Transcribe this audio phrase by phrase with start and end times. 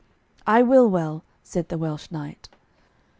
[0.47, 2.49] "I will well," said the Welsh knight.